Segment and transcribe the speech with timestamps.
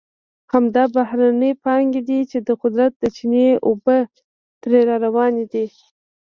[0.53, 3.97] همدا بهرنۍ پانګې دي چې د قدرت د چینې اوبه
[4.61, 5.65] ترې را روانې دي.